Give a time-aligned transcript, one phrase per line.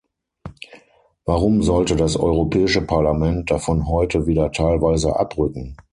[1.25, 5.77] Warum sollte das Europäische Parlament davon heute wieder teilweise abrücken?